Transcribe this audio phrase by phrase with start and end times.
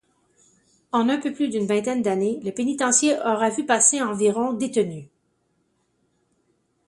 [0.93, 5.05] En un peu plus d'une vingtaine d'années, le pénitencier aura vu passer environ détenus.